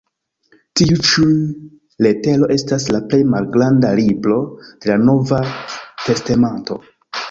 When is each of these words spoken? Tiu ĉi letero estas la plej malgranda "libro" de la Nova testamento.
Tiu 0.79 0.95
ĉi 1.09 1.27
letero 2.07 2.49
estas 2.57 2.87
la 2.97 3.03
plej 3.13 3.21
malgranda 3.37 3.95
"libro" 4.03 4.43
de 4.67 4.95
la 4.97 5.01
Nova 5.07 5.47
testamento. 6.11 6.85